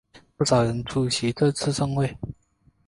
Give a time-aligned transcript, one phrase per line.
[0.35, 2.11] 不少人出席这次盛会。